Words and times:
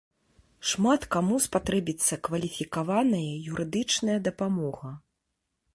Шмат 0.69 1.01
каму 1.15 1.35
спатрэбіцца 1.47 2.19
кваліфікаваная 2.29 3.29
юрыдычная 3.53 4.19
дапамога. 4.31 4.89